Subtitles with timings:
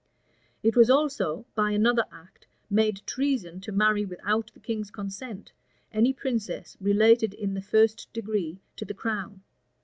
[0.63, 5.51] It was also, by another act, made treason to marry, without the king's consent,
[5.93, 9.43] any princess related in the first degree to the crown.